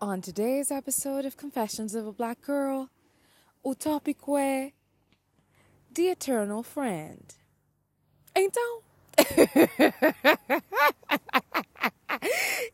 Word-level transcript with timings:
On 0.00 0.20
today's 0.20 0.70
episode 0.70 1.26
of 1.26 1.36
Confessions 1.36 1.92
of 1.96 2.06
a 2.06 2.12
Black 2.12 2.46
Girl, 2.46 2.84
o 3.64 3.74
tópico 3.74 4.38
é 4.38 4.70
The 5.92 6.12
Eternal 6.12 6.62
Friend. 6.62 7.20
Então. 8.36 8.80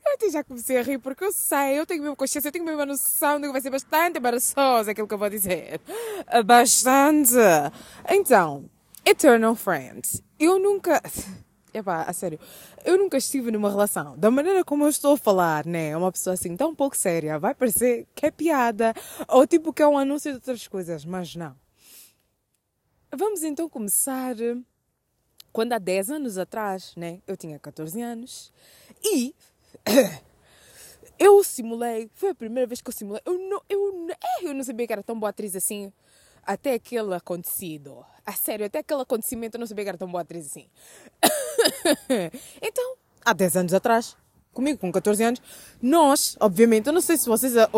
eu 0.04 0.12
até 0.12 0.28
já 0.28 0.44
comecei 0.44 0.76
a 0.76 0.82
rir 0.82 0.98
porque 0.98 1.24
eu 1.24 1.32
sei, 1.32 1.78
eu 1.78 1.86
tenho 1.86 2.02
mesmo 2.02 2.14
consciência, 2.14 2.48
eu 2.48 2.52
tenho 2.52 2.78
a 2.78 2.84
noção 2.84 3.40
de 3.40 3.46
que 3.46 3.52
vai 3.52 3.62
ser 3.62 3.70
bastante 3.70 4.18
embaraçoso 4.18 4.90
aquilo 4.90 5.08
que 5.08 5.14
eu 5.14 5.18
vou 5.18 5.30
dizer. 5.30 5.80
Bastante. 6.44 7.32
Então, 8.06 8.68
Eternal 9.02 9.54
Friend. 9.54 10.02
Eu 10.38 10.58
nunca. 10.58 11.00
Epá, 11.74 12.02
a 12.02 12.12
sério, 12.12 12.38
eu 12.84 12.96
nunca 12.96 13.16
estive 13.16 13.50
numa 13.50 13.68
relação. 13.68 14.16
Da 14.16 14.30
maneira 14.30 14.64
como 14.64 14.84
eu 14.84 14.88
estou 14.88 15.14
a 15.14 15.16
falar, 15.16 15.66
né? 15.66 15.96
Uma 15.96 16.12
pessoa 16.12 16.34
assim 16.34 16.56
tão 16.56 16.72
pouco 16.72 16.96
séria. 16.96 17.36
Vai 17.36 17.52
parecer 17.52 18.06
que 18.14 18.26
é 18.26 18.30
piada. 18.30 18.94
Ou 19.26 19.44
tipo 19.44 19.72
que 19.72 19.82
é 19.82 19.88
um 19.88 19.98
anúncio 19.98 20.30
de 20.30 20.36
outras 20.36 20.68
coisas. 20.68 21.04
Mas 21.04 21.34
não. 21.34 21.56
Vamos 23.12 23.42
então 23.42 23.68
começar. 23.68 24.36
Quando 25.52 25.72
há 25.72 25.78
10 25.78 26.10
anos 26.12 26.38
atrás, 26.38 26.94
né? 26.96 27.20
Eu 27.26 27.36
tinha 27.36 27.58
14 27.58 28.00
anos. 28.00 28.52
E. 29.02 29.34
Eu 31.16 31.44
simulei. 31.44 32.10
Foi 32.14 32.30
a 32.30 32.34
primeira 32.34 32.66
vez 32.66 32.80
que 32.80 32.88
eu 32.88 32.92
simulei. 32.92 33.22
Eu 33.24 33.38
não, 33.38 33.62
eu, 33.68 34.08
é, 34.10 34.48
eu 34.48 34.52
não 34.52 34.64
sabia 34.64 34.84
que 34.84 34.92
era 34.92 35.02
tão 35.02 35.18
boa 35.18 35.30
atriz 35.30 35.54
assim 35.54 35.92
até 36.46 36.74
aquele 36.74 37.14
acontecido. 37.14 38.04
A 38.24 38.32
sério, 38.32 38.66
até 38.66 38.78
aquele 38.80 39.02
acontecimento 39.02 39.56
eu 39.56 39.60
não 39.60 39.66
sabia 39.66 39.84
que 39.84 39.88
era 39.90 39.98
tão 39.98 40.10
boa 40.10 40.22
atriz 40.22 40.46
assim. 40.46 40.68
então, 42.62 42.94
há 43.24 43.32
10 43.32 43.56
anos 43.56 43.74
atrás, 43.74 44.16
comigo 44.54 44.78
com 44.78 44.90
14 44.90 45.22
anos, 45.22 45.42
nós, 45.82 46.36
obviamente, 46.40 46.86
eu 46.86 46.92
não 46.92 47.00
sei 47.00 47.16
se 47.16 47.26
vocês 47.26 47.54
uh, 47.56 47.68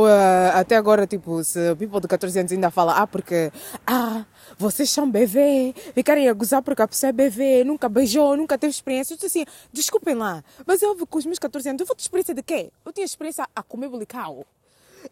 até 0.52 0.77
agora, 0.77 1.06
tipo, 1.06 1.42
se 1.42 1.70
o 1.70 1.77
people 1.77 2.00
de 2.00 2.06
14 2.06 2.38
anos 2.38 2.52
ainda 2.52 2.70
fala, 2.70 2.94
ah, 2.98 3.06
porque, 3.06 3.50
ah, 3.86 4.24
vocês 4.58 4.91
são 4.91 5.11
bebê, 5.11 5.74
ficarem 5.94 6.28
a 6.28 6.33
gozar 6.33 6.62
porque 6.62 6.83
a 6.83 6.88
pessoa 6.88 7.08
é 7.08 7.12
bebê, 7.12 7.64
nunca 7.64 7.88
beijou, 7.88 8.36
nunca 8.36 8.56
teve 8.58 8.70
experiência. 8.70 9.14
Eu 9.14 9.16
disse 9.16 9.27
assim, 9.27 9.44
desculpem 9.72 10.14
lá, 10.14 10.44
mas 10.66 10.83
eu 10.83 10.94
com 11.06 11.18
os 11.18 11.27
meus 11.27 11.39
14 11.39 11.70
anos, 11.70 11.80
eu 11.80 11.86
vou 11.86 11.96
ter 11.96 12.02
experiência 12.02 12.34
de 12.34 12.42
quê? 12.42 12.70
Eu 12.84 12.92
tinha 12.92 13.05
experiência 13.05 13.48
a 13.55 13.62
comer 13.62 13.89
bulical. 13.89 14.46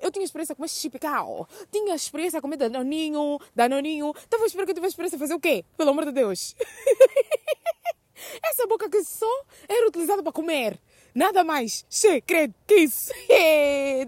Eu 0.02 0.10
tinha 0.10 0.24
experiência 0.24 0.52
a 0.52 0.56
comer 0.56 0.68
chipical. 0.68 1.48
Tinha 1.70 1.94
experiência 1.94 2.38
a 2.38 2.42
comer 2.42 2.56
danoninho, 2.56 3.38
danoninho. 3.54 4.12
Estava 4.16 4.42
a 4.42 4.46
esperar 4.46 4.64
que 4.64 4.72
eu 4.72 4.74
tivesse 4.74 4.92
experiência 4.92 5.16
a 5.16 5.18
fazer 5.20 5.34
o 5.34 5.40
quê? 5.40 5.64
Pelo 5.77 5.90
amor 5.90 6.04
de 6.04 6.12
Deus. 6.12 6.56
Essa 8.42 8.67
boca 8.67 8.89
que 8.89 9.03
só 9.05 9.44
era 9.69 9.86
utilizada 9.86 10.22
para 10.22 10.33
comer. 10.33 10.80
Nada 11.14 11.44
mais. 11.44 11.86
Che, 11.89 12.20
credo, 12.20 12.55
que 12.67 12.75
isso. 12.75 13.12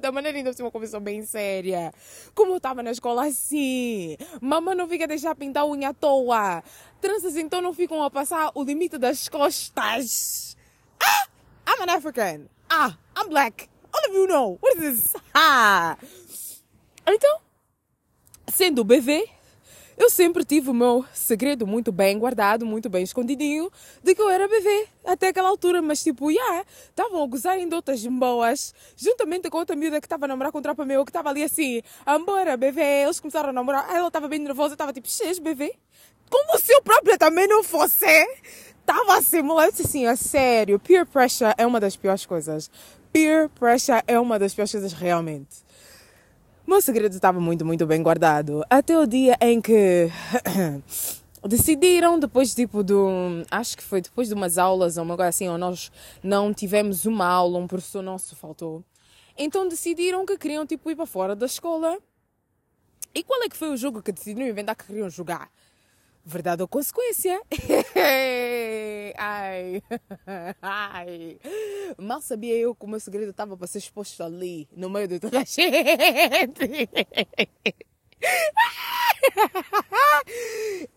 da 0.00 0.10
maneira 0.10 0.36
ainda 0.36 0.50
uma 0.58 0.70
conversa 0.70 0.98
bem 0.98 1.22
séria. 1.22 1.92
Como 2.34 2.52
eu 2.52 2.56
estava 2.56 2.82
na 2.82 2.90
escola 2.90 3.26
assim. 3.26 4.16
Mamãe 4.40 4.74
não 4.74 4.88
fica 4.88 5.04
a 5.04 5.06
deixar 5.06 5.34
pintar 5.36 5.62
a 5.62 5.66
unha 5.66 5.90
à 5.90 5.94
toa. 5.94 6.64
Tranças 7.00 7.36
então 7.36 7.60
não 7.60 7.72
ficam 7.72 8.02
a 8.02 8.10
passar 8.10 8.50
o 8.54 8.64
limite 8.64 8.98
das 8.98 9.28
costas. 9.28 10.56
Ah! 11.00 11.28
I'm 11.68 11.82
an 11.82 11.90
African. 11.90 12.48
Ah, 12.68 12.96
I'm 13.16 13.28
black. 13.28 13.68
All 13.92 14.10
of 14.10 14.16
you 14.16 14.26
know. 14.26 14.58
What 14.60 14.76
is 14.78 15.12
this? 15.12 15.22
Ah! 15.34 15.96
Então, 17.06 17.40
sendo 18.48 18.82
bebê, 18.82 19.28
eu 19.96 20.10
sempre 20.10 20.44
tive 20.44 20.70
o 20.70 20.74
meu 20.74 21.04
segredo 21.14 21.66
muito 21.66 21.90
bem 21.90 22.18
guardado, 22.18 22.66
muito 22.66 22.88
bem 22.90 23.02
escondidinho, 23.02 23.70
de 24.02 24.14
que 24.14 24.20
eu 24.20 24.28
era 24.28 24.46
bebê 24.46 24.86
até 25.04 25.28
aquela 25.28 25.48
altura. 25.48 25.80
Mas, 25.80 26.02
tipo, 26.02 26.30
já, 26.30 26.38
yeah, 26.38 26.64
estavam 26.90 27.22
a 27.22 27.26
gozar 27.26 27.54
ainda 27.54 27.76
outras 27.76 28.04
boas, 28.06 28.74
juntamente 28.96 29.48
com 29.48 29.58
outra 29.58 29.74
miúda 29.74 30.00
que 30.00 30.06
estava 30.06 30.26
a 30.26 30.28
namorar 30.28 30.52
com 30.52 30.58
um 30.58 30.62
tropa 30.62 30.84
meu, 30.84 31.04
que 31.04 31.10
estava 31.10 31.30
ali 31.30 31.42
assim, 31.42 31.82
ambora, 32.06 32.56
bebê. 32.56 33.04
Eles 33.04 33.18
começaram 33.20 33.48
a 33.48 33.52
namorar, 33.52 33.86
ela 33.94 34.08
estava 34.08 34.28
bem 34.28 34.38
nervosa, 34.38 34.74
estava 34.74 34.92
tipo, 34.92 35.08
xês, 35.08 35.38
bebê. 35.38 35.74
Como 36.28 36.58
se 36.58 36.72
eu 36.72 36.82
própria 36.82 37.16
também 37.16 37.46
não 37.46 37.62
fosse. 37.62 38.04
Estava 38.80 39.16
assim, 39.18 39.42
moleque, 39.42 39.82
assim, 39.82 40.06
a 40.06 40.14
sério. 40.14 40.78
Peer 40.78 41.06
pressure 41.06 41.54
é 41.56 41.66
uma 41.66 41.80
das 41.80 41.96
piores 41.96 42.26
coisas. 42.26 42.70
Peer 43.12 43.48
pressure 43.48 44.02
é 44.06 44.20
uma 44.20 44.38
das 44.38 44.54
piores 44.54 44.70
coisas 44.70 44.92
realmente. 44.92 45.65
Meu 46.66 46.80
segredo 46.80 47.14
estava 47.14 47.38
muito, 47.38 47.64
muito 47.64 47.86
bem 47.86 48.02
guardado. 48.02 48.64
Até 48.68 48.98
o 48.98 49.06
dia 49.06 49.38
em 49.40 49.60
que 49.60 50.10
decidiram, 51.46 52.18
depois 52.18 52.52
tipo 52.52 52.82
do. 52.82 53.08
Acho 53.48 53.76
que 53.76 53.84
foi 53.84 54.00
depois 54.00 54.26
de 54.26 54.34
umas 54.34 54.58
aulas 54.58 54.96
ou 54.96 55.04
uma 55.04 55.14
coisa 55.14 55.28
assim, 55.28 55.48
ou 55.48 55.56
nós 55.56 55.92
não 56.24 56.52
tivemos 56.52 57.06
uma 57.06 57.24
aula, 57.24 57.60
um 57.60 57.68
professor 57.68 58.02
nosso 58.02 58.34
faltou. 58.34 58.82
Então 59.38 59.68
decidiram 59.68 60.26
que 60.26 60.36
queriam 60.36 60.66
tipo 60.66 60.90
ir 60.90 60.96
para 60.96 61.06
fora 61.06 61.36
da 61.36 61.46
escola. 61.46 61.98
E 63.14 63.22
qual 63.22 63.40
é 63.44 63.48
que 63.48 63.56
foi 63.56 63.70
o 63.70 63.76
jogo 63.76 64.02
que 64.02 64.10
decidiram 64.10 64.48
inventar 64.48 64.74
que 64.74 64.86
queriam 64.86 65.08
jogar? 65.08 65.48
Verdade 66.28 66.60
ou 66.60 66.66
consequência? 66.66 67.40
ai, 69.16 69.80
ai. 70.60 71.38
Mal 71.96 72.20
sabia 72.20 72.56
eu 72.56 72.74
que 72.74 72.84
o 72.84 72.88
meu 72.88 72.98
segredo 72.98 73.30
estava 73.30 73.56
para 73.56 73.68
ser 73.68 73.78
exposto 73.78 74.24
ali, 74.24 74.68
no 74.76 74.90
meio 74.90 75.06
de 75.06 75.20
toda 75.20 75.38
a 75.38 75.44
gente. 75.44 76.88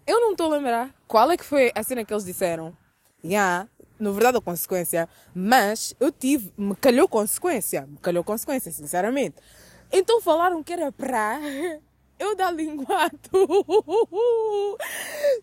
eu 0.08 0.20
não 0.20 0.32
estou 0.32 0.52
a 0.52 0.58
lembrar 0.58 0.96
qual 1.08 1.30
é 1.30 1.38
que 1.38 1.46
foi 1.46 1.72
a 1.76 1.84
cena 1.84 2.04
que 2.04 2.12
eles 2.12 2.26
disseram. 2.26 2.76
Yeah, 3.24 3.70
no 4.00 4.14
verdade 4.14 4.38
ou 4.38 4.42
consequência, 4.42 5.08
mas 5.36 5.94
eu 6.00 6.12
tive, 6.12 6.52
me 6.58 6.76
calhou 6.76 7.08
consequência, 7.08 7.86
me 7.86 7.98
calhou 7.98 8.24
consequência, 8.24 8.72
sinceramente. 8.72 9.36
Então 9.92 10.22
falaram 10.22 10.64
que 10.64 10.74
era 10.74 10.92
para 10.92 11.40
eu 12.20 12.36
dar 12.36 12.52
linguado 12.52 13.18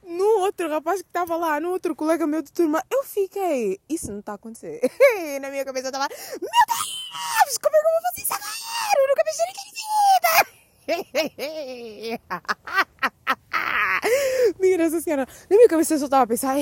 no 0.05 0.41
outro 0.41 0.69
rapaz 0.69 1.01
que 1.01 1.09
estava 1.09 1.35
lá, 1.37 1.59
no 1.59 1.71
outro 1.71 1.97
colega 1.97 2.27
meu 2.27 2.43
de 2.43 2.53
turma. 2.53 2.83
Eu 2.91 3.03
fiquei, 3.03 3.81
isso 3.89 4.13
não 4.13 4.21
está 4.21 4.33
a 4.33 4.35
acontecer. 4.35 4.81
Na 5.41 5.51
minha 5.51 5.65
cabeça 5.65 5.87
eu 5.87 5.91
estava, 5.91 6.07
meu 6.09 6.39
Deus, 6.39 7.59
como 7.59 7.75
é 7.75 7.81
que 7.81 7.87
eu 7.87 7.93
vou 7.93 8.03
fazer 8.03 8.23
isso 8.23 8.35
agora? 8.35 8.53
Eu 8.99 9.09
nunca 9.09 9.25
mexi 9.25 9.43
naquele 9.47 9.77
Minha 14.61 14.79
Nossa 14.79 15.01
Senhora, 15.01 15.27
na 15.51 15.57
minha 15.57 15.69
cabeça 15.69 15.95
eu 15.95 15.99
só 15.99 16.05
estava 16.05 16.25
a 16.25 16.27
pensar, 16.27 16.57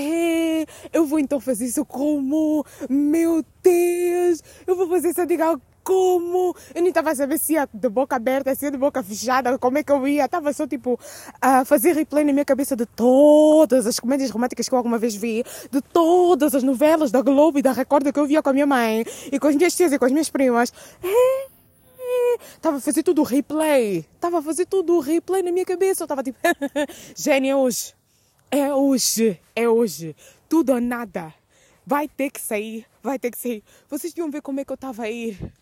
eu 0.92 1.04
vou 1.06 1.18
então 1.18 1.40
fazer 1.40 1.66
isso 1.66 1.84
como? 1.84 2.64
Meu 2.88 3.44
Deus, 3.62 4.42
eu 4.66 4.76
vou 4.76 4.88
fazer 4.88 5.10
isso 5.10 5.20
a 5.20 5.24
diga 5.24 5.60
como? 5.84 6.56
Eu 6.74 6.80
nem 6.80 6.88
estava 6.88 7.10
a 7.10 7.14
saber 7.14 7.38
se 7.38 7.52
ia 7.52 7.68
de 7.72 7.88
boca 7.90 8.16
aberta, 8.16 8.54
se 8.54 8.64
ia 8.64 8.70
de 8.70 8.78
boca 8.78 9.02
fechada, 9.02 9.58
como 9.58 9.76
é 9.76 9.82
que 9.82 9.92
eu 9.92 10.08
ia. 10.08 10.24
Estava 10.24 10.52
só 10.52 10.66
tipo 10.66 10.98
a 11.40 11.64
fazer 11.64 11.94
replay 11.94 12.24
na 12.24 12.32
minha 12.32 12.44
cabeça 12.44 12.74
de 12.74 12.86
todas 12.86 13.86
as 13.86 14.00
comédias 14.00 14.30
românticas 14.30 14.66
que 14.66 14.74
eu 14.74 14.78
alguma 14.78 14.98
vez 14.98 15.14
vi, 15.14 15.44
de 15.70 15.80
todas 15.82 16.54
as 16.54 16.62
novelas 16.62 17.10
da 17.10 17.20
Globo 17.20 17.58
e 17.58 17.62
da 17.62 17.72
Record 17.72 18.10
que 18.10 18.18
eu 18.18 18.26
via 18.26 18.42
com 18.42 18.48
a 18.48 18.52
minha 18.52 18.66
mãe 18.66 19.04
e 19.30 19.38
com 19.38 19.46
as 19.46 19.54
minhas 19.54 19.76
tias 19.76 19.92
e 19.92 19.98
com 19.98 20.06
as 20.06 20.12
minhas 20.12 20.30
primas. 20.30 20.72
Estava 22.56 22.78
a 22.78 22.80
fazer 22.80 23.02
tudo 23.02 23.20
o 23.20 23.24
replay. 23.24 23.98
Estava 24.14 24.38
a 24.38 24.42
fazer 24.42 24.66
tudo 24.66 24.96
o 24.96 25.00
replay 25.00 25.42
na 25.42 25.52
minha 25.52 25.66
cabeça. 25.66 26.02
Eu 26.02 26.06
estava 26.06 26.22
tipo, 26.22 26.38
gênio, 27.14 27.50
é 27.50 27.56
hoje. 27.56 27.94
É 28.50 28.74
hoje. 28.74 29.40
É 29.54 29.68
hoje. 29.68 30.16
Tudo 30.48 30.72
ou 30.72 30.80
nada. 30.80 31.34
Vai 31.86 32.08
ter 32.08 32.30
que 32.30 32.40
sair. 32.40 32.86
Vai 33.02 33.18
ter 33.18 33.30
que 33.30 33.38
sair. 33.38 33.62
Vocês 33.88 34.16
iam 34.16 34.30
ver 34.30 34.40
como 34.40 34.60
é 34.60 34.64
que 34.64 34.72
eu 34.72 34.76
estava 34.76 35.02
a 35.02 35.10
ir 35.10 35.52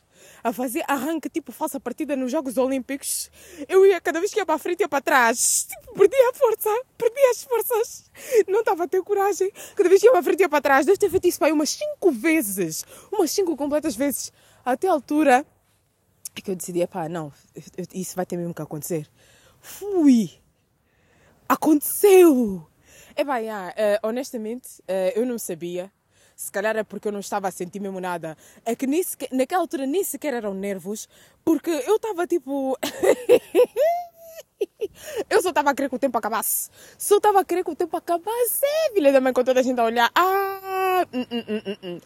a 0.42 0.52
fazer 0.52 0.84
arranque 0.88 1.28
tipo 1.28 1.52
falsa 1.52 1.78
partida 1.78 2.16
nos 2.16 2.30
Jogos 2.30 2.56
Olímpicos, 2.56 3.30
eu 3.68 3.86
ia 3.86 4.00
cada 4.00 4.20
vez 4.20 4.32
que 4.32 4.40
ia 4.40 4.46
para 4.46 4.58
frente 4.58 4.80
ia 4.80 4.88
para 4.88 5.00
trás. 5.00 5.66
Tipo, 5.68 5.94
perdia 5.94 6.30
a 6.30 6.32
força, 6.34 6.82
perdia 6.98 7.30
as 7.30 7.42
forças. 7.42 8.10
Não 8.48 8.60
estava 8.60 8.84
a 8.84 8.88
ter 8.88 9.02
coragem. 9.02 9.50
Cada 9.74 9.88
vez 9.88 10.00
que 10.00 10.06
ia 10.06 10.12
para 10.12 10.22
frente 10.22 10.40
ia 10.40 10.48
para 10.48 10.60
trás. 10.60 10.86
Deve 10.86 10.98
ter 10.98 11.10
feito 11.10 11.26
isso 11.28 11.44
umas 11.44 11.70
cinco 11.70 12.10
vezes. 12.10 12.84
Umas 13.10 13.30
cinco 13.30 13.56
completas 13.56 13.94
vezes. 13.96 14.32
Até 14.64 14.88
a 14.88 14.92
altura 14.92 15.44
que 16.40 16.50
eu 16.50 16.56
decidi, 16.56 16.86
pá, 16.86 17.08
não, 17.08 17.32
isso 17.92 18.16
vai 18.16 18.24
ter 18.24 18.36
mesmo 18.36 18.54
que 18.54 18.62
acontecer. 18.62 19.08
Fui! 19.60 20.30
Aconteceu! 21.48 22.66
É 23.14 23.22
yeah, 23.22 23.74
uh, 24.02 24.08
honestamente, 24.08 24.80
uh, 24.82 25.12
eu 25.14 25.26
não 25.26 25.38
sabia 25.38 25.92
se 26.42 26.50
calhar 26.50 26.76
é 26.76 26.82
porque 26.82 27.06
eu 27.06 27.12
não 27.12 27.20
estava 27.20 27.46
a 27.46 27.52
sentir 27.52 27.78
mesmo 27.78 28.00
nada. 28.00 28.36
É 28.64 28.74
que 28.74 28.84
nem 28.84 29.00
sequer, 29.00 29.28
naquela 29.30 29.62
altura 29.62 29.86
nem 29.86 30.02
sequer 30.02 30.34
eram 30.34 30.52
nervos, 30.52 31.08
porque 31.44 31.70
eu 31.70 31.94
estava 31.94 32.26
tipo. 32.26 32.76
eu 35.30 35.40
só 35.40 35.50
estava 35.50 35.70
a 35.70 35.74
querer 35.74 35.88
que 35.88 35.94
o 35.94 36.00
tempo 36.00 36.18
acabasse. 36.18 36.68
Só 36.98 37.18
estava 37.18 37.38
a 37.38 37.44
querer 37.44 37.62
que 37.62 37.70
o 37.70 37.76
tempo 37.76 37.96
acabasse, 37.96 38.66
filha 38.92 39.12
da 39.12 39.20
mãe, 39.20 39.32
com 39.32 39.44
toda 39.44 39.60
a 39.60 39.62
gente 39.62 39.78
a 39.78 39.84
olhar. 39.84 40.10
Ah, 40.16 41.06
hum, 41.12 41.26
hum, 41.30 41.44
hum, 41.48 41.62
hum. 41.64 41.76
hum. 41.84 42.00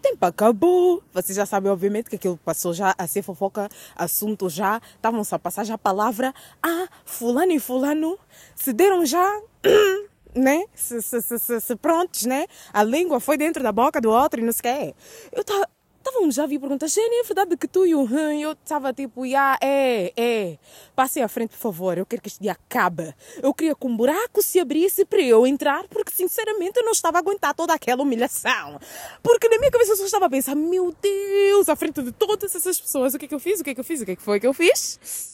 Tempo 0.00 0.26
acabou. 0.26 1.02
Vocês 1.12 1.34
já 1.34 1.44
sabem, 1.44 1.72
obviamente, 1.72 2.08
que 2.08 2.14
aquilo 2.14 2.36
passou 2.36 2.72
já 2.72 2.94
a 2.96 3.08
ser 3.08 3.22
fofoca, 3.22 3.68
assunto 3.96 4.48
já. 4.48 4.80
Estavam-se 4.94 5.34
a 5.34 5.40
passar 5.40 5.64
já 5.64 5.74
a 5.74 5.78
palavra. 5.78 6.32
Ah, 6.62 6.86
fulano 7.04 7.50
e 7.50 7.58
fulano 7.58 8.16
se 8.54 8.72
deram 8.72 9.04
já 9.04 9.28
né? 10.34 10.64
Se, 10.74 11.00
se, 11.02 11.20
se, 11.20 11.60
se, 11.60 11.76
prontos, 11.76 12.24
né? 12.24 12.46
A 12.72 12.82
língua 12.82 13.20
foi 13.20 13.36
dentro 13.36 13.62
da 13.62 13.72
boca 13.72 14.00
do 14.00 14.10
outro 14.10 14.40
e 14.40 14.44
não 14.44 14.52
sei 14.52 14.60
o 14.60 14.62
quê. 14.62 14.94
Eu 15.32 15.40
estava 15.42 15.68
Estavam 16.04 16.28
já 16.32 16.42
a 16.42 16.46
vir 16.48 16.58
perguntar, 16.58 16.88
Jenny, 16.88 17.20
é 17.20 17.22
verdade 17.22 17.56
que 17.56 17.68
tu 17.68 17.86
e 17.86 17.94
o 17.94 18.02
Han, 18.02 18.34
eu 18.34 18.52
estava 18.52 18.92
tipo, 18.92 19.24
yeah, 19.24 19.56
é, 19.62 20.12
é, 20.16 20.58
passem 20.96 21.22
à 21.22 21.28
frente, 21.28 21.50
por 21.50 21.58
favor, 21.58 21.96
eu 21.96 22.04
quero 22.04 22.20
que 22.20 22.26
este 22.26 22.40
dia 22.40 22.52
acabe. 22.52 23.14
Eu 23.40 23.54
queria 23.54 23.72
que 23.76 23.86
um 23.86 23.96
buraco 23.96 24.42
se 24.42 24.58
abrisse 24.58 25.04
para 25.04 25.20
eu 25.22 25.46
entrar, 25.46 25.86
porque 25.86 26.10
sinceramente 26.10 26.76
eu 26.76 26.84
não 26.84 26.90
estava 26.90 27.18
a 27.18 27.20
aguentar 27.20 27.54
toda 27.54 27.72
aquela 27.72 28.02
humilhação. 28.02 28.80
Porque 29.22 29.48
na 29.48 29.58
minha 29.58 29.70
cabeça 29.70 29.92
eu 29.92 29.96
só 29.96 30.04
estava 30.04 30.26
a 30.26 30.30
pensar, 30.30 30.56
meu 30.56 30.92
Deus, 31.00 31.68
à 31.68 31.76
frente 31.76 32.02
de 32.02 32.10
todas 32.10 32.52
essas 32.52 32.80
pessoas, 32.80 33.14
o 33.14 33.18
que 33.18 33.26
é 33.26 33.28
que 33.28 33.34
eu 33.34 33.40
fiz, 33.40 33.60
o 33.60 33.64
que 33.64 33.70
é 33.70 33.74
que 33.74 33.80
eu 33.80 33.84
fiz, 33.84 34.00
o 34.00 34.04
que 34.04 34.10
é 34.10 34.16
que 34.16 34.22
foi 34.22 34.40
que 34.40 34.46
eu 34.46 34.52
fiz? 34.52 35.31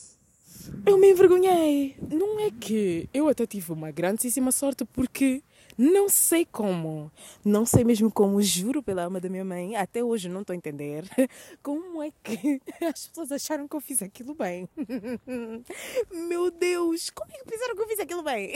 Eu 0.86 0.96
me 0.98 1.10
envergonhei. 1.10 1.96
Não 2.10 2.40
é 2.40 2.50
que 2.50 3.08
eu 3.12 3.28
até 3.28 3.46
tive 3.46 3.72
uma 3.72 3.90
grandíssima 3.90 4.50
sorte, 4.52 4.84
porque 4.84 5.42
não 5.76 6.08
sei 6.08 6.44
como. 6.44 7.12
Não 7.44 7.64
sei 7.64 7.84
mesmo 7.84 8.10
como, 8.10 8.42
juro 8.42 8.82
pela 8.82 9.04
alma 9.04 9.20
da 9.20 9.28
minha 9.28 9.44
mãe. 9.44 9.76
Até 9.76 10.02
hoje 10.02 10.28
não 10.28 10.40
estou 10.40 10.52
a 10.52 10.56
entender. 10.56 11.04
Como 11.62 12.02
é 12.02 12.10
que 12.22 12.60
as 12.84 13.06
pessoas 13.06 13.30
acharam 13.30 13.68
que 13.68 13.76
eu 13.76 13.80
fiz 13.80 14.02
aquilo 14.02 14.34
bem? 14.34 14.68
Meu 16.10 16.50
Deus, 16.50 17.10
como 17.10 17.30
é 17.30 17.38
que 17.38 17.44
pensaram 17.44 17.76
que 17.76 17.82
eu 17.82 17.88
fiz 17.88 18.00
aquilo 18.00 18.22
bem? 18.22 18.52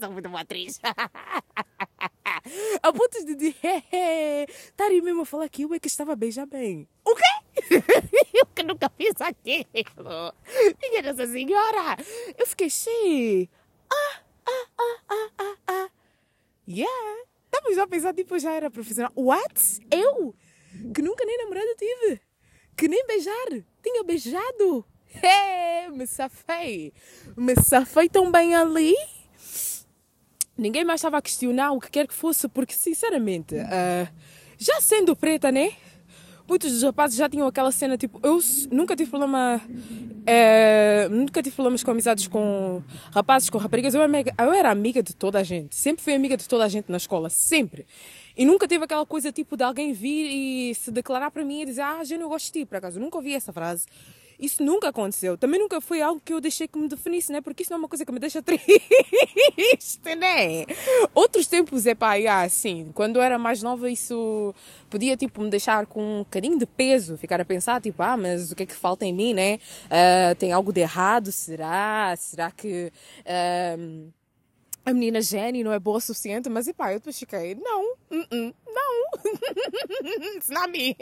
Sou 0.00 0.10
muito 0.10 0.28
boa 0.28 0.40
atriz. 0.40 0.80
A 2.82 2.92
ponto 2.92 3.24
de 3.24 3.34
dizer, 3.34 3.82
estarem 4.48 5.02
mesmo 5.02 5.22
a 5.22 5.26
falar 5.26 5.48
que 5.48 5.62
eu 5.62 5.74
é 5.74 5.78
que 5.78 5.88
estava 5.88 6.12
a 6.12 6.16
beijar 6.16 6.46
bem. 6.46 6.88
O 7.04 7.14
quê? 7.14 7.45
Eu 8.34 8.46
que 8.46 8.62
nunca 8.62 8.90
fiz 8.96 9.20
aquilo. 9.20 10.34
Minha 10.80 11.02
Nossa 11.02 11.26
Senhora. 11.26 11.96
Eu 12.36 12.46
fiquei 12.46 12.70
cheia. 12.70 13.48
Ah, 13.90 14.20
ah, 14.46 14.66
ah, 14.78 15.00
ah, 15.08 15.30
ah, 15.38 15.56
ah. 15.68 15.90
Yeah. 16.68 17.24
Estava 17.46 17.74
já 17.74 17.86
pensar, 17.86 18.14
tipo, 18.14 18.38
já 18.38 18.52
era 18.52 18.70
profissional. 18.70 19.12
What? 19.16 19.80
Eu? 19.90 20.34
Que 20.94 21.02
nunca 21.02 21.24
nem 21.24 21.38
namorada 21.38 21.74
tive. 21.76 22.20
Que 22.76 22.88
nem 22.88 23.06
beijar. 23.06 23.64
Tinha 23.82 24.04
beijado. 24.04 24.84
Hey, 25.22 25.90
me 25.90 26.06
safei. 26.06 26.92
Me 27.36 27.54
safei 27.56 28.08
tão 28.08 28.30
bem 28.30 28.54
ali. 28.54 28.94
Ninguém 30.58 30.84
mais 30.84 31.00
estava 31.00 31.18
a 31.18 31.22
questionar 31.22 31.72
o 31.72 31.80
que 31.80 31.90
quer 31.90 32.06
que 32.06 32.14
fosse, 32.14 32.48
porque, 32.48 32.74
sinceramente, 32.74 33.54
uh, 33.54 34.08
já 34.58 34.80
sendo 34.80 35.14
preta, 35.14 35.52
né? 35.52 35.76
Muitos 36.48 36.72
dos 36.72 36.82
rapazes 36.82 37.16
já 37.16 37.28
tinham 37.28 37.46
aquela 37.46 37.72
cena, 37.72 37.96
tipo, 37.96 38.20
eu 38.22 38.38
nunca 38.70 38.94
tive 38.94 39.10
problema, 39.10 39.60
é, 40.24 41.08
nunca 41.10 41.42
tive 41.42 41.54
problemas 41.54 41.82
com 41.82 41.90
amizades 41.90 42.26
com 42.26 42.82
rapazes, 43.12 43.50
com 43.50 43.58
raparigas, 43.58 43.94
eu, 43.94 44.00
eu 44.02 44.52
era 44.52 44.70
amiga 44.70 45.02
de 45.02 45.14
toda 45.14 45.38
a 45.38 45.42
gente, 45.42 45.74
sempre 45.74 46.02
fui 46.02 46.14
amiga 46.14 46.36
de 46.36 46.48
toda 46.48 46.64
a 46.64 46.68
gente 46.68 46.90
na 46.90 46.96
escola, 46.96 47.28
sempre. 47.28 47.86
E 48.36 48.44
nunca 48.44 48.68
tive 48.68 48.84
aquela 48.84 49.06
coisa, 49.06 49.32
tipo, 49.32 49.56
de 49.56 49.64
alguém 49.64 49.92
vir 49.94 50.26
e 50.70 50.74
se 50.74 50.90
declarar 50.90 51.30
para 51.30 51.42
mim 51.42 51.62
e 51.62 51.64
dizer, 51.64 51.80
ah, 51.80 52.04
já 52.04 52.18
não 52.18 52.28
gosto 52.28 52.46
de 52.46 52.60
ti, 52.60 52.66
por 52.66 52.76
acaso, 52.76 52.98
eu 52.98 53.02
nunca 53.02 53.16
ouvi 53.16 53.32
essa 53.32 53.52
frase. 53.52 53.86
Isso 54.38 54.62
nunca 54.62 54.88
aconteceu. 54.88 55.36
Também 55.36 55.58
nunca 55.60 55.80
foi 55.80 56.00
algo 56.00 56.20
que 56.24 56.32
eu 56.32 56.40
deixei 56.40 56.68
que 56.68 56.78
me 56.78 56.88
definisse, 56.88 57.32
né? 57.32 57.40
Porque 57.40 57.62
isso 57.62 57.70
não 57.70 57.76
é 57.76 57.80
uma 57.80 57.88
coisa 57.88 58.04
que 58.04 58.12
me 58.12 58.18
deixa 58.18 58.40
triste, 58.44 60.14
né? 60.16 60.66
Outros 61.14 61.46
tempos, 61.46 61.86
é 61.86 61.94
pá, 61.94 62.14
assim, 62.42 62.90
quando 62.94 63.16
eu 63.16 63.22
era 63.22 63.38
mais 63.38 63.62
nova, 63.62 63.90
isso 63.90 64.54
podia, 64.90 65.16
tipo, 65.16 65.40
me 65.42 65.50
deixar 65.50 65.86
com 65.86 66.20
um 66.20 66.24
carinho 66.24 66.58
de 66.58 66.66
peso, 66.66 67.16
ficar 67.16 67.40
a 67.40 67.44
pensar, 67.44 67.80
tipo, 67.80 68.02
ah, 68.02 68.16
mas 68.16 68.52
o 68.52 68.56
que 68.56 68.62
é 68.62 68.66
que 68.66 68.74
falta 68.74 69.04
em 69.04 69.12
mim, 69.12 69.34
né? 69.34 69.58
Uh, 69.86 70.34
tem 70.36 70.52
algo 70.52 70.72
de 70.72 70.80
errado, 70.80 71.32
será? 71.32 72.14
Será 72.16 72.50
que... 72.50 72.92
Uh, 73.20 74.12
a 74.86 74.94
menina 74.94 75.20
Jenny 75.20 75.64
não 75.64 75.72
é 75.72 75.80
boa 75.80 75.98
o 75.98 76.00
suficiente, 76.00 76.48
mas 76.48 76.68
epá, 76.68 76.92
eu 76.92 77.00
depois 77.00 77.18
fiquei, 77.18 77.56
não, 77.56 77.92
uh 77.92 78.26
-uh, 78.32 78.54
não, 78.64 79.10
it's 80.36 80.48
not 80.48 80.70
me, 80.70 80.96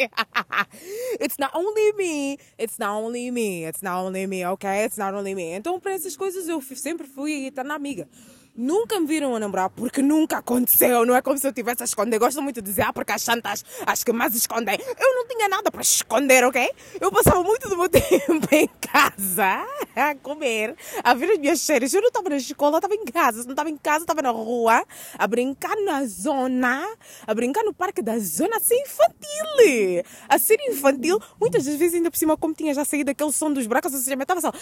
it's 1.21 1.37
not 1.39 1.55
only 1.55 1.93
me, 1.93 2.39
it's 2.59 2.79
not 2.79 3.05
only 3.05 3.31
me, 3.31 3.65
it's 3.67 3.83
not 3.83 4.07
only 4.07 4.27
me, 4.27 4.43
ok, 4.47 4.87
it's 4.87 4.97
not 4.97 5.15
only 5.15 5.35
me. 5.35 5.53
Então 5.53 5.79
para 5.79 5.93
essas 5.93 6.17
coisas 6.17 6.49
eu 6.49 6.63
sempre 6.63 7.07
fui 7.07 7.47
eterna 7.47 7.75
amiga 7.75 8.09
nunca 8.57 9.01
me 9.01 9.07
viram 9.07 9.35
a 9.35 9.41
namorar 9.41 9.71
porque 9.71 10.01
nunca 10.01 10.39
aconteceu. 10.39 11.05
Não 11.05 11.15
é 11.15 11.23
como 11.23 11.37
se 11.39 11.47
eu 11.47 11.53
tivesse 11.53 11.83
a 11.83 11.85
esconder. 11.85 12.19
Gosto 12.19 12.41
muito 12.41 12.63
de 12.63 12.71
dizer, 12.71 12.83
ah, 12.83 12.93
porque 12.93 13.13
as 13.13 13.23
santas 13.23 13.65
acho 13.87 14.05
que 14.05 14.13
mais 14.13 14.35
escondem. 14.35 14.79
Eu 14.99 15.15
não 15.15 15.27
tinha 15.27 15.49
nada 15.49 15.71
para 15.71 15.83
esconder, 15.83 16.45
ok? 16.45 16.71
Eu 17.01 17.11
passava 17.11 17.43
muito 17.43 17.69
do 17.69 17.77
meu 17.77 17.89
tempo 17.89 18.49
em 18.53 18.69
casa 18.81 19.65
a 19.97 20.15
comer, 20.17 20.77
a 21.03 21.15
ver 21.15 21.33
as 21.33 21.39
minhas 21.39 21.61
séries. 21.61 21.93
Eu 21.93 22.01
não 22.01 22.09
estava 22.09 22.29
na 22.29 22.37
escola, 22.37 22.79
estava 22.79 22.95
em 22.95 23.05
casa. 23.05 23.43
Se 23.43 23.47
não 23.47 23.53
estava 23.53 23.71
em 23.71 23.77
casa, 23.77 24.05
estava 24.05 24.23
na 24.23 24.31
rua, 24.31 24.85
a 25.19 25.27
brincar 25.27 25.77
na 25.85 26.05
zona, 26.07 26.87
a 27.27 27.35
brincar 27.35 27.65
no 27.65 27.73
parque 27.75 28.03
da 28.03 28.19
zona, 28.19 28.57
a 28.57 28.61
ser 28.61 28.81
infantil. 28.81 30.05
A 30.29 30.39
ser 30.39 30.59
infantil, 30.69 31.21
muitas 31.41 31.65
das 31.65 31.77
vezes 31.77 31.95
ainda 31.95 32.11
por 32.11 32.17
cima, 32.17 32.37
como 32.37 32.55
tinha 32.55 32.75
já 32.75 32.85
saído 32.85 33.11
aquele 33.11 33.33
som 33.33 33.53
dos 33.53 33.67
bracos, 33.67 33.93
ou 33.93 33.99
seja, 33.99 34.15
estava 34.21 34.41
só. 34.41 34.53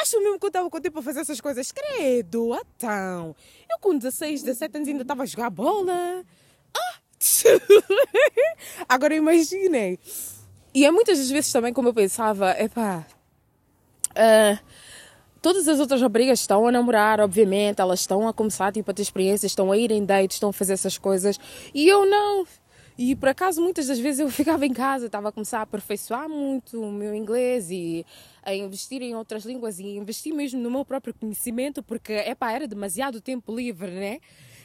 Acho 0.00 0.20
mesmo 0.20 0.38
que 0.38 0.44
eu 0.44 0.48
estava 0.48 0.70
com 0.70 0.80
tempo 0.80 0.94
para 0.94 1.02
fazer 1.02 1.20
essas 1.20 1.40
coisas. 1.40 1.72
Credo, 1.72 2.54
então. 2.76 3.34
Eu 3.70 3.78
com 3.80 3.96
16, 3.96 4.42
17 4.42 4.76
anos 4.76 4.88
ainda 4.88 5.02
estava 5.02 5.22
a 5.22 5.26
jogar 5.26 5.50
bola. 5.50 6.24
Ah! 6.76 6.98
Agora 8.88 9.14
imaginem. 9.14 9.98
E 10.74 10.84
é 10.84 10.90
muitas 10.90 11.18
das 11.18 11.30
vezes 11.30 11.50
também 11.50 11.72
como 11.72 11.88
eu 11.88 11.94
pensava, 11.94 12.50
epá. 12.60 13.06
Uh, 14.10 14.58
todas 15.40 15.66
as 15.68 15.80
outras 15.80 16.00
raparigas 16.00 16.40
estão 16.40 16.66
a 16.66 16.72
namorar, 16.72 17.20
obviamente, 17.20 17.80
elas 17.80 18.00
estão 18.00 18.28
a 18.28 18.32
começar 18.32 18.72
tipo, 18.72 18.90
a 18.90 18.94
ter 18.94 19.02
experiências, 19.02 19.52
estão 19.52 19.72
a 19.72 19.76
ir 19.76 19.90
em 19.90 20.04
dates, 20.04 20.36
estão 20.36 20.50
a 20.50 20.52
fazer 20.52 20.74
essas 20.74 20.98
coisas. 20.98 21.38
E 21.74 21.88
eu 21.88 22.06
não. 22.06 22.46
E 22.98 23.14
por 23.14 23.28
acaso 23.28 23.62
muitas 23.62 23.86
das 23.86 24.00
vezes 24.00 24.18
eu 24.18 24.28
ficava 24.30 24.66
em 24.66 24.72
casa, 24.72 25.06
estava 25.06 25.28
a 25.28 25.32
começar 25.32 25.60
a 25.60 25.62
aperfeiçoar 25.62 26.28
muito 26.28 26.82
o 26.82 26.90
meu 26.90 27.14
inglês 27.14 27.70
e 27.70 28.04
a 28.42 28.52
investir 28.52 29.00
em 29.02 29.14
outras 29.14 29.44
línguas 29.44 29.78
e 29.78 29.96
investir 29.96 30.34
mesmo 30.34 30.60
no 30.60 30.68
meu 30.68 30.84
próprio 30.84 31.14
conhecimento, 31.14 31.80
porque 31.80 32.12
epá, 32.12 32.50
era 32.50 32.66
demasiado 32.66 33.20
tempo 33.20 33.54
livre, 33.54 33.92
né? 33.92 34.18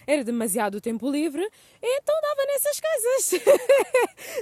Era 0.05 0.23
demasiado 0.23 0.81
tempo 0.81 1.09
livre, 1.09 1.47
então 1.81 2.15
dava 2.21 2.45
nessas 2.47 2.79
coisas. 2.79 3.43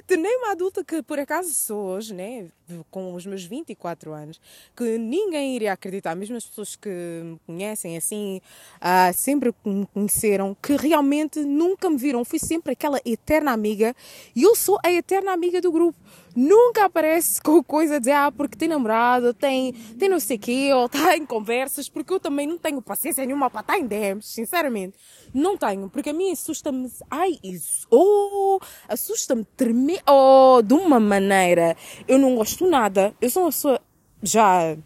Tornei 0.07 0.35
uma 0.37 0.51
adulta 0.51 0.83
que 0.83 1.01
por 1.03 1.19
acaso 1.19 1.53
sou 1.53 1.81
hoje, 1.85 2.13
né? 2.13 2.49
com 2.89 3.13
os 3.13 3.25
meus 3.25 3.43
24 3.43 4.13
anos, 4.13 4.39
que 4.75 4.97
ninguém 4.97 5.55
iria 5.55 5.73
acreditar, 5.73 6.15
mesmo 6.15 6.37
as 6.37 6.45
pessoas 6.45 6.75
que 6.75 6.89
me 6.89 7.39
conhecem 7.45 7.97
assim, 7.97 8.41
uh, 8.77 9.13
sempre 9.13 9.53
me 9.65 9.85
conheceram, 9.87 10.55
que 10.61 10.75
realmente 10.75 11.39
nunca 11.39 11.89
me 11.89 11.97
viram. 11.97 12.23
Fui 12.23 12.39
sempre 12.39 12.73
aquela 12.73 12.99
eterna 13.05 13.51
amiga 13.51 13.95
e 14.35 14.43
eu 14.43 14.55
sou 14.55 14.79
a 14.83 14.91
eterna 14.91 15.31
amiga 15.31 15.59
do 15.59 15.71
grupo 15.71 15.97
nunca 16.35 16.85
aparece 16.85 17.41
com 17.41 17.63
coisa 17.63 17.99
de 17.99 18.11
ah, 18.11 18.31
porque 18.31 18.57
tem 18.57 18.67
namorado, 18.67 19.33
tem, 19.33 19.73
tem 19.73 20.09
não 20.09 20.19
sei 20.19 20.37
o 20.37 20.39
quê, 20.39 20.71
ou 20.73 20.85
está 20.85 21.15
em 21.17 21.25
conversas, 21.25 21.89
porque 21.89 22.13
eu 22.13 22.19
também 22.19 22.47
não 22.47 22.57
tenho 22.57 22.81
paciência 22.81 23.25
nenhuma 23.25 23.49
para 23.49 23.61
estar 23.61 23.77
em 23.77 23.87
DMs, 23.87 24.27
sinceramente. 24.27 24.97
Não 25.33 25.57
tenho, 25.57 25.89
porque 25.89 26.09
a 26.09 26.13
mim 26.13 26.31
assusta-me, 26.31 26.91
ai, 27.09 27.39
isso, 27.43 27.87
oh, 27.89 28.59
assusta-me 28.87 29.45
tremer, 29.55 30.01
oh, 30.07 30.61
de 30.61 30.73
uma 30.73 30.99
maneira. 30.99 31.75
Eu 32.07 32.17
não 32.19 32.35
gosto 32.35 32.67
nada, 32.67 33.13
eu 33.21 33.29
sou 33.29 33.43
uma 33.43 33.49
pessoa 33.49 33.81
já 34.23 34.77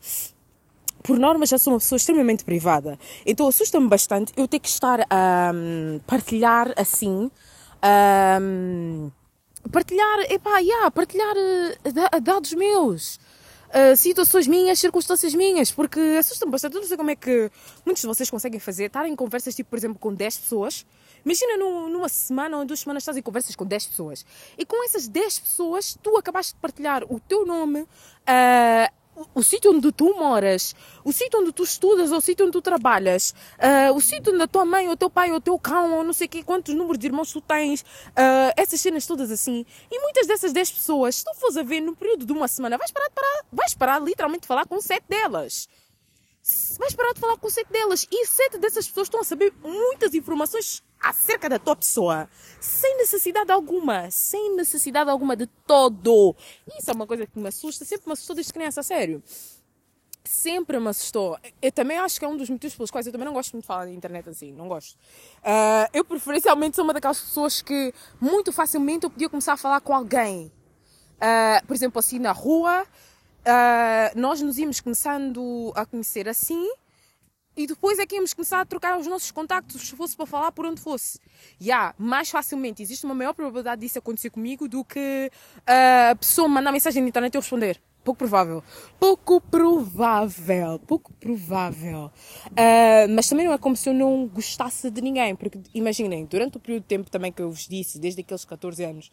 por 1.06 1.20
norma 1.20 1.46
já 1.46 1.60
sou 1.60 1.74
uma 1.74 1.80
pessoa 1.80 1.98
extremamente 1.98 2.44
privada. 2.44 2.98
Então 3.25 3.48
assusta-me 3.48 3.88
bastante 3.88 4.34
eu 4.36 4.48
ter 4.48 4.60
que 4.60 4.68
estar 4.68 5.06
a 5.10 5.52
um, 5.54 6.00
partilhar 6.08 6.74
assim. 6.75 7.30
Um, 8.42 9.12
partilhar, 9.72 10.20
epá, 10.32 10.60
yeah, 10.60 10.90
partilhar 10.92 11.36
uh, 11.36 12.22
dados 12.22 12.54
meus. 12.54 13.20
Uh, 13.68 13.96
situações 13.98 14.48
minhas, 14.48 14.80
circunstâncias 14.80 15.34
minhas, 15.34 15.72
porque 15.72 16.00
assustam-me 16.18 16.52
bastante. 16.52 16.76
Eu 16.76 16.82
não 16.82 16.88
sei 16.88 16.96
como 16.96 17.12
é 17.12 17.16
que 17.16 17.52
muitos 17.86 18.02
de 18.02 18.08
vocês 18.08 18.30
conseguem 18.30 18.60
fazer, 18.60 18.86
estar 18.86 19.06
em 19.06 19.16
conversas, 19.16 19.54
tipo, 19.54 19.70
por 19.70 19.78
exemplo, 19.78 20.00
com 20.00 20.14
10 20.14 20.38
pessoas. 20.38 20.86
Imagina 21.26 21.58
numa 21.58 22.08
semana 22.08 22.58
ou 22.58 22.66
duas 22.66 22.80
semanas 22.80 23.02
estás 23.02 23.18
em 23.18 23.22
conversas 23.22 23.56
com 23.56 23.66
10 23.66 23.88
pessoas. 23.88 24.26
E 24.58 24.66
com 24.66 24.86
essas 24.86 25.08
10 25.08 25.40
pessoas, 25.40 25.98
tu 26.02 26.16
acabaste 26.16 26.54
de 26.54 26.60
partilhar 26.60 27.04
o 27.10 27.20
teu 27.20 27.46
nome, 27.46 27.82
uh, 27.82 27.88
o 29.34 29.44
sítio 29.44 29.72
onde 29.72 29.92
tu 29.92 30.14
moras, 30.16 30.76
o 31.04 31.12
sítio 31.12 31.40
onde 31.40 31.52
tu 31.52 31.64
estudas, 31.64 32.12
ou 32.12 32.18
o 32.18 32.22
sítio 32.22 32.46
onde 32.46 32.54
tu 32.54 32.62
trabalhas, 32.62 33.34
uh, 33.60 33.96
o 33.96 34.02
sítio 34.02 34.34
onde 34.34 34.44
a 34.44 34.48
tua 34.48 34.66
mãe, 34.66 34.88
ou 34.88 34.94
o 34.94 34.98
teu 34.98 35.10
pai, 35.10 35.32
ou 35.32 35.38
o 35.38 35.42
teu 35.42 35.58
cão, 35.58 35.94
ou 35.94 36.04
não 36.04 36.14
sei 36.14 36.28
quê, 36.28 36.44
quantos 36.44 36.74
números 36.74 37.00
de 37.00 37.08
irmãos 37.08 37.32
tu 37.32 37.42
tens, 37.42 37.82
uh, 37.82 38.54
essas 38.58 38.80
cenas 38.82 39.06
todas 39.06 39.32
assim. 39.32 39.66
E 39.92 40.00
muitas 40.00 40.28
dessas 40.28 40.52
10 40.52 40.72
pessoas, 40.72 41.16
se 41.18 41.26
tu 41.26 41.34
fores 41.36 41.58
a 41.58 41.64
ver 41.64 41.82
no 41.82 41.96
período 41.96 42.26
de 42.26 42.34
uma 42.34 42.48
semana, 42.48 42.78
vais 42.78 42.92
parar, 42.92 43.10
parar, 43.10 43.46
vais 43.52 43.74
parar 43.74 44.00
literalmente 44.00 44.42
de 44.42 44.48
falar 44.48 44.66
com 44.66 44.82
7 44.82 45.04
delas. 45.08 45.68
Vais 46.78 46.94
parar 46.94 47.14
de 47.14 47.20
falar 47.20 47.38
com 47.38 47.50
7 47.50 47.72
delas. 47.72 48.06
E 48.12 48.25
7 48.25 48.60
dessas 48.60 48.88
pessoas 48.88 49.08
estão 49.08 49.20
a 49.20 49.24
saber 49.24 49.52
muitas 49.64 50.14
informações 50.14 50.84
acerca 51.02 51.50
da 51.50 51.58
tua 51.58 51.75
pessoa, 51.75 52.30
sem 52.60 52.98
necessidade 52.98 53.52
alguma, 53.52 54.10
sem 54.12 54.56
necessidade 54.56 55.10
alguma 55.10 55.36
de 55.36 55.48
todo. 55.48 56.36
Isso 56.80 56.90
é 56.90 56.94
uma 56.94 57.08
coisa 57.08 57.25
que 57.25 57.38
me 57.40 57.48
assusta, 57.48 57.84
sempre 57.84 58.08
me 58.08 58.14
assustou 58.14 58.36
desde 58.36 58.54
criança, 58.54 58.84
sério. 58.84 59.24
sempre 60.24 60.80
me 60.80 60.88
assustou. 60.88 61.38
Eu 61.62 61.72
também 61.72 61.98
acho 61.98 62.20
que 62.20 62.25
é 62.25 62.28
um 62.28 62.38
dos 62.38 62.50
motivos 62.50 62.75
pelos 62.75 62.92
quais 62.92 63.06
eu 63.06 63.12
também 63.12 63.25
não 63.25 63.34
gosto 63.34 63.54
muito 63.54 63.64
de 63.64 63.68
falar 63.68 63.86
na 63.86 63.92
internet 63.92 64.30
assim, 64.30 64.52
não 64.52 64.68
gosto. 64.68 64.96
Uh, 65.40 65.90
eu 65.94 66.04
preferencialmente 66.04 66.75
sou 66.75 66.84
uma 66.84 66.94
daquelas 66.94 67.20
pessoas 67.20 67.62
que 67.62 67.94
muito 68.20 68.52
facilmente 68.52 69.04
eu 69.04 69.10
podia 69.10 69.30
começar 69.30 69.54
a 69.54 69.58
falar 69.58 69.82
com 69.82 69.94
alguém. 69.94 70.52
Uh, 71.16 71.66
por 71.66 71.75
exemplo, 71.75 72.00
assim 72.00 72.20
na 72.20 72.32
rua, 72.32 72.86
uh, 73.46 74.20
nós 74.20 74.42
nos 74.42 74.58
íamos 74.58 74.80
começando 74.80 75.72
a 75.75 75.86
conhecer 75.86 76.28
assim 76.28 76.68
e 77.56 77.66
depois 77.66 78.00
é 78.00 78.06
que 78.06 78.16
íamos 78.16 78.34
começar 78.34 78.60
a 78.60 78.66
trocar 78.66 79.00
os 79.00 79.08
nossos 79.08 79.32
contactos 79.32 79.88
se 79.88 79.96
fosse 79.96 80.16
para 80.16 80.25
falar 80.25 80.52
por 80.52 80.66
onde 80.66 80.82
fosse. 80.82 81.20
E 81.60 81.66
yeah, 81.66 81.96
mais 81.98 82.30
facilmente, 82.30 82.84
existe 82.84 83.06
uma 83.06 83.16
maior 83.16 83.34
probabilidade 83.34 83.82
disso 83.82 83.98
acontecer 83.98 84.30
comigo 84.30 84.68
do 84.68 84.84
que 84.84 85.32
a 85.66 86.16
pessoa 86.16 86.50
mandar 86.50 86.72
mensagem 86.74 87.02
na 87.02 87.08
internet 87.08 87.34
e 87.34 87.38
eu 87.38 87.42
responder. 87.42 87.82
Pouco 88.06 88.20
provável. 88.20 88.64
Pouco 89.00 89.42
provável. 89.42 90.80
Pouco 90.86 91.12
provável. 91.14 92.12
Uh, 92.52 93.10
mas 93.10 93.28
também 93.28 93.48
não 93.48 93.54
é 93.54 93.58
como 93.58 93.75
se 93.75 93.90
eu 93.90 93.96
não 93.96 94.28
gostasse 94.28 94.92
de 94.92 95.02
ninguém. 95.02 95.36
Porque 95.36 95.60
imaginem, 95.74 96.24
durante 96.24 96.58
o 96.58 96.60
período 96.60 96.84
de 96.84 96.88
tempo 96.88 97.10
também 97.10 97.32
que 97.32 97.42
eu 97.42 97.50
vos 97.50 97.68
disse, 97.68 97.98
desde 97.98 98.22
aqueles 98.22 98.46
14 98.46 98.84
anos, 98.84 99.12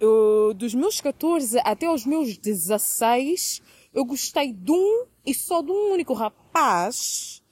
eu, 0.00 0.54
dos 0.54 0.74
meus 0.74 1.00
14 1.00 1.58
até 1.64 1.86
aos 1.86 2.06
meus 2.06 2.36
16, 2.36 3.62
eu 3.92 4.04
gostei 4.04 4.52
de 4.52 4.72
um 4.72 5.06
e 5.24 5.34
só 5.34 5.62
de 5.62 5.70
um 5.70 5.92
único 5.92 6.12
rapaz. 6.14 7.42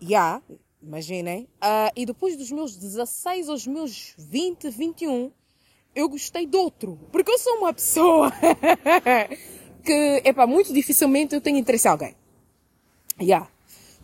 Já, 0.00 0.08
yeah, 0.08 0.42
imaginem. 0.82 1.48
Uh, 1.62 1.90
e 1.96 2.06
depois 2.06 2.36
dos 2.36 2.50
meus 2.50 2.76
16 2.76 3.48
aos 3.48 3.66
meus 3.66 4.14
20, 4.18 4.70
21, 4.70 5.32
eu 5.94 6.08
gostei 6.08 6.46
de 6.46 6.56
outro. 6.56 6.98
Porque 7.10 7.30
eu 7.30 7.38
sou 7.38 7.58
uma 7.58 7.72
pessoa 7.72 8.32
que, 9.84 10.22
epá, 10.24 10.46
muito 10.46 10.72
dificilmente 10.72 11.34
eu 11.34 11.40
tenho 11.40 11.58
interesse 11.58 11.88
em 11.88 11.90
alguém. 11.90 12.16
Yeah. 13.20 13.50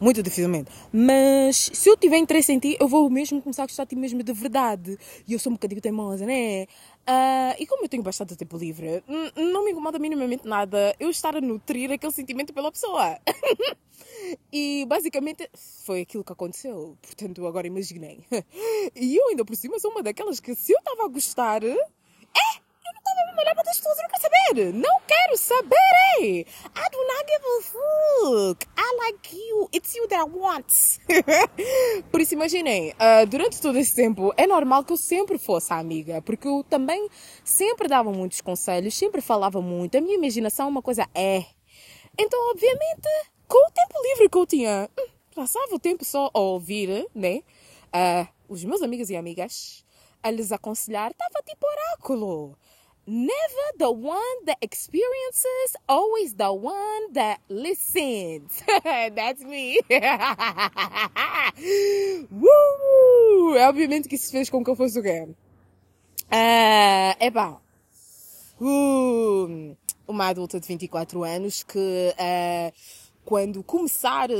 Muito 0.00 0.22
dificilmente. 0.22 0.70
Mas 0.92 1.70
se 1.72 1.88
eu 1.88 1.96
tiver 1.96 2.16
interesse 2.18 2.52
em 2.52 2.58
ti, 2.58 2.76
eu 2.80 2.88
vou 2.88 3.08
mesmo 3.08 3.40
começar 3.40 3.62
a 3.62 3.66
gostar 3.66 3.84
de 3.84 3.90
ti 3.90 3.96
mesmo 3.96 4.22
de 4.22 4.32
verdade. 4.32 4.98
E 5.26 5.32
eu 5.32 5.38
sou 5.38 5.50
um 5.50 5.54
bocadinho 5.54 5.80
teimosa, 5.80 6.26
né? 6.26 6.64
Uh, 7.06 7.54
e 7.58 7.66
como 7.66 7.84
eu 7.84 7.88
tenho 7.88 8.02
bastante 8.02 8.34
tempo 8.34 8.56
livre, 8.56 9.04
não 9.36 9.64
me 9.64 9.70
incomoda 9.70 9.98
minimamente 9.98 10.46
nada 10.46 10.96
eu 10.98 11.10
estar 11.10 11.36
a 11.36 11.40
nutrir 11.40 11.92
aquele 11.92 12.12
sentimento 12.12 12.52
pela 12.52 12.72
pessoa. 12.72 13.18
e 14.52 14.84
basicamente 14.86 15.48
foi 15.84 16.00
aquilo 16.00 16.24
que 16.24 16.32
aconteceu. 16.32 16.98
Portanto, 17.00 17.46
agora 17.46 17.66
imaginei. 17.66 18.24
e 18.96 19.16
eu 19.16 19.28
ainda 19.28 19.44
por 19.44 19.54
cima 19.54 19.78
sou 19.78 19.92
uma 19.92 20.02
daquelas 20.02 20.40
que 20.40 20.54
se 20.54 20.72
eu 20.72 20.78
estava 20.78 21.04
a 21.04 21.08
gostar, 21.08 21.62
é 21.62 21.74
me 23.34 23.42
olhar 23.42 23.54
para 23.54 23.70
as 23.70 23.76
pessoas, 23.76 23.98
eu 23.98 24.02
não 24.02 24.03
saber. 24.48 24.72
Não 24.72 25.00
quero 25.06 25.36
saber. 25.36 25.76
I 26.20 26.90
do 26.90 26.98
not 27.06 27.24
give 27.26 27.44
a 27.46 27.62
fuck. 27.62 28.66
I 28.76 28.96
like 28.98 29.36
you. 29.36 29.68
It's 29.72 29.94
you 29.94 30.06
that 30.08 30.20
I 30.20 30.24
want. 30.24 30.98
Por 32.10 32.20
isso, 32.20 32.34
imaginem, 32.34 32.92
uh, 32.92 33.26
durante 33.26 33.60
todo 33.60 33.78
esse 33.78 33.94
tempo, 33.94 34.32
é 34.36 34.46
normal 34.46 34.84
que 34.84 34.92
eu 34.92 34.96
sempre 34.96 35.38
fosse 35.38 35.72
a 35.72 35.78
amiga, 35.78 36.20
porque 36.22 36.46
eu 36.46 36.64
também 36.68 37.08
sempre 37.44 37.88
dava 37.88 38.12
muitos 38.12 38.40
conselhos, 38.40 38.94
sempre 38.94 39.20
falava 39.20 39.60
muito. 39.60 39.96
A 39.96 40.00
minha 40.00 40.16
imaginação, 40.16 40.66
é 40.66 40.68
uma 40.68 40.82
coisa 40.82 41.08
é. 41.14 41.44
Então, 42.18 42.50
obviamente, 42.50 43.08
com 43.48 43.58
o 43.58 43.70
tempo 43.70 43.94
livre 44.02 44.28
que 44.28 44.38
eu 44.38 44.46
tinha, 44.46 44.90
hum, 44.98 45.06
passava 45.34 45.74
o 45.74 45.78
tempo 45.78 46.04
só 46.04 46.30
a 46.32 46.38
ouvir, 46.38 47.06
né? 47.14 47.42
Uh, 47.92 48.26
os 48.48 48.64
meus 48.64 48.82
amigos 48.82 49.10
e 49.10 49.16
amigas 49.16 49.84
a 50.22 50.30
lhes 50.30 50.52
aconselhar, 50.52 51.10
estava 51.10 51.42
tipo 51.44 51.66
oráculo. 51.66 52.56
Never 53.06 53.66
the 53.78 53.90
one 53.90 54.44
that 54.46 54.56
experiences, 54.62 55.76
always 55.87 56.34
the 56.34 56.50
one 56.52 57.12
that 57.12 57.40
listens. 57.50 58.62
That's 58.84 59.42
me. 59.44 59.78
Woo! 62.30 63.56
É 63.56 63.68
obviamente 63.68 64.08
que 64.08 64.14
isso 64.14 64.32
fez 64.32 64.49
com 64.49 64.64
que 64.64 64.70
eu 64.70 64.76
fosse 64.76 64.99
o 64.99 65.02
quê? 65.02 65.28
Uh, 66.32 67.14
epá. 67.20 67.61
Uh, 68.58 69.76
uma 70.08 70.28
adulta 70.28 70.58
de 70.58 70.66
24 70.66 71.23
anos 71.25 71.62
que 71.62 71.78
uh, 71.78 72.73
quando 73.25 73.62
começar 73.62 74.30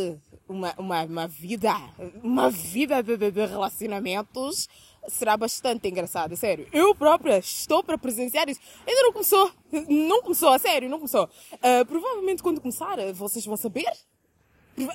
uma, 0.49 0.75
uma, 0.79 1.05
uma 1.05 1.29
vida, 1.29 1.75
uma 2.23 2.51
vida 2.51 3.03
de, 3.03 3.17
de, 3.17 3.31
de 3.31 3.47
relacionamentos, 3.47 4.69
será 5.09 5.37
bastante 5.37 5.89
engraçada, 5.89 6.35
sério. 6.37 6.67
Eu 6.73 6.95
própria 6.95 7.39
estou 7.39 7.83
para 7.83 7.99
presenciar 7.99 8.49
isso. 8.49 8.61
Ainda 8.87 9.03
não 9.03 9.13
começou. 9.13 9.51
Não 9.89 10.23
começou, 10.23 10.51
a 10.51 10.59
sério, 10.59 10.89
não 10.89 10.99
começou. 10.99 11.25
Uh, 11.55 11.85
provavelmente 11.87 12.43
quando 12.43 12.61
começar, 12.61 12.97
vocês 13.13 13.45
vão 13.45 13.57
saber. 13.57 13.93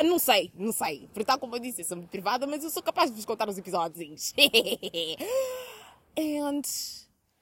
Não 0.04 0.20
sei, 0.20 0.52
não 0.56 0.72
sei. 0.72 1.10
Por 1.14 1.24
tal 1.24 1.40
como 1.40 1.56
eu 1.56 1.60
disse, 1.60 1.82
eu 1.82 1.86
sou 1.86 1.98
muito 1.98 2.10
privada, 2.10 2.46
mas 2.46 2.64
eu 2.64 2.70
sou 2.70 2.84
capaz 2.84 3.10
de 3.10 3.16
vos 3.16 3.26
contar 3.26 3.48
os 3.48 3.58
episódios. 3.58 4.34
And 6.18 6.62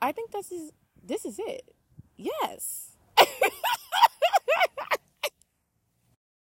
I 0.02 0.14
think 0.14 0.30
this 0.32 0.52
is, 0.52 0.72
this 1.06 1.26
is 1.26 1.40
it. 1.40 1.64
Yes. 2.18 2.97